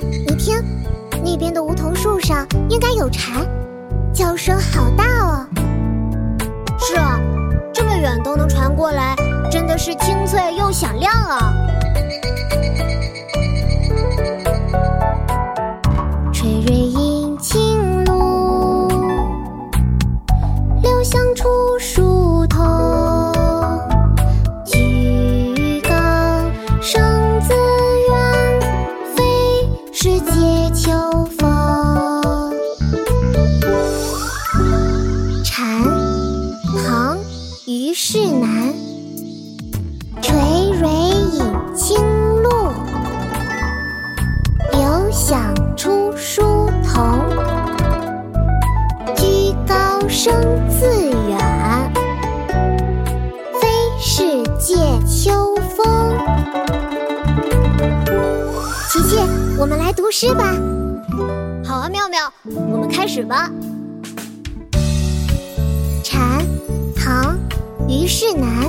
[0.00, 0.62] 你听
[1.24, 3.46] 那边的梧桐树上应该有蝉
[4.12, 5.46] 叫声好大哦。
[6.78, 7.18] 是啊
[7.72, 9.14] 这么远都能传过来
[9.50, 11.65] 真的是清脆又响亮啊。
[37.96, 38.74] 虞世南。
[40.20, 40.34] 垂
[40.78, 40.86] 蕊
[41.32, 41.42] 饮
[41.74, 41.96] 清
[42.42, 42.70] 露，
[44.70, 47.24] 流响出疏桐。
[49.16, 50.30] 居高声
[50.68, 50.86] 自
[51.26, 51.90] 远，
[53.54, 53.66] 非
[53.98, 54.74] 是藉
[55.06, 56.18] 秋风。
[58.92, 59.16] 琪琪，
[59.58, 60.52] 我们来读诗吧。
[61.64, 63.50] 好啊，妙妙，我们开始吧。
[66.04, 66.44] 蝉，
[66.94, 67.34] 唐·
[67.88, 68.68] 虞世南。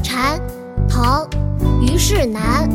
[0.00, 0.40] 蝉，
[0.88, 1.28] 唐，
[1.80, 2.68] 虞世南。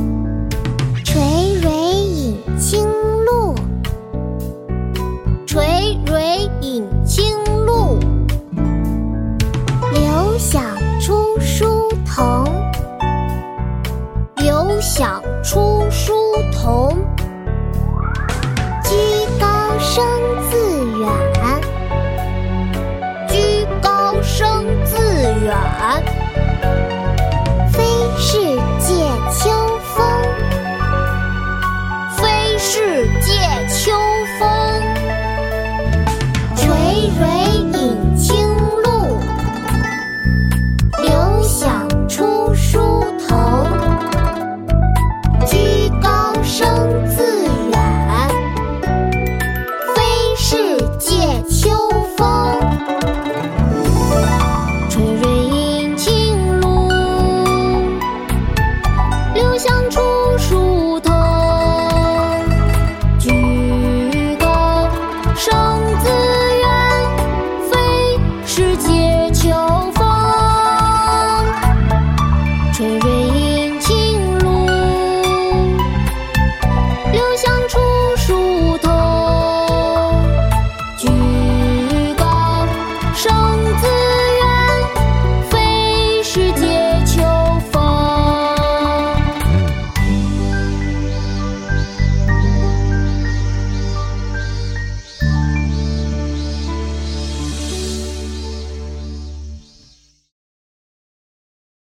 [1.06, 1.22] 垂
[1.62, 2.86] 蕊饮清
[3.26, 3.56] 露，
[5.46, 7.26] 垂蕊饮清
[7.66, 7.98] 露，
[9.94, 10.62] 留香
[11.00, 12.46] 出疏桐。
[14.36, 16.14] 留香出疏
[16.52, 16.98] 桐。
[18.84, 18.96] 居
[19.40, 19.48] 高
[19.80, 20.04] 声
[20.50, 20.71] 自
[33.02, 33.41] Two.